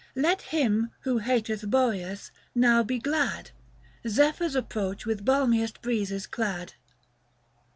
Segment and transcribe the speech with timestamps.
[0.15, 3.51] Let him, who hateth Boreas, now be glad;
[4.07, 6.73] Zephyrs approach with balmiest breezes clad.